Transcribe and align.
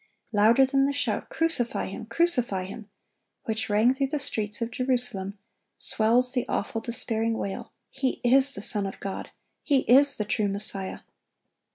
Louder 0.33 0.65
than 0.65 0.85
the 0.87 0.93
shout, 0.93 1.29
"Crucify 1.29 1.85
Him! 1.85 2.07
crucify 2.07 2.63
Him!" 2.63 2.89
which 3.43 3.69
rang 3.69 3.93
through 3.93 4.07
the 4.07 4.17
streets 4.17 4.59
of 4.59 4.71
Jerusalem, 4.71 5.37
swells 5.77 6.31
the 6.33 6.43
awful, 6.49 6.81
despairing 6.81 7.37
wail, 7.37 7.71
"He 7.91 8.19
is 8.23 8.55
the 8.55 8.63
Son 8.63 8.87
of 8.87 8.99
God! 8.99 9.29
He 9.61 9.81
is 9.81 10.17
the 10.17 10.25
true 10.25 10.47
Messiah!" 10.47 11.01